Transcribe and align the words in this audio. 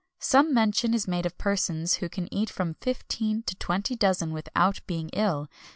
Some 0.17 0.51
mention 0.51 0.95
is 0.95 1.07
made 1.07 1.27
of 1.27 1.37
persons 1.37 1.97
who 1.97 2.09
can 2.09 2.27
eat 2.33 2.49
from 2.49 2.73
fifteen 2.73 3.43
to 3.43 3.53
twenty 3.55 3.95
dozen 3.95 4.33
without 4.33 4.79
being 4.87 5.09
ill. 5.09 5.47